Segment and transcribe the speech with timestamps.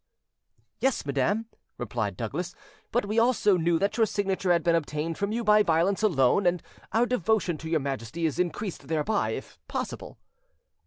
[0.79, 1.45] "Yes, madam,"
[1.77, 2.55] replied Douglas;
[2.91, 6.47] "but we also knew that your signature had been obtained from you by violence alone,
[6.47, 10.17] and our devotion to your Majesty is increased thereby, if possible."